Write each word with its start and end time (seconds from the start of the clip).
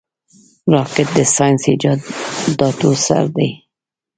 راکټ 0.73 1.07
د 1.17 1.19
ساینسي 1.35 1.69
ایجاداتو 1.73 2.89
سر 3.05 3.23
دی 3.35 3.49